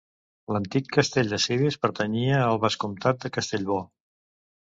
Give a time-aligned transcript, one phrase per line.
[0.53, 3.77] L'antic castell de Civís pertanyia al vescomtat de Castellbò.